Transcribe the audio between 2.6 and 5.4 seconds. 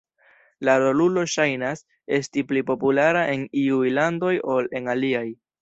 populara en iuj landoj ol en aliaj.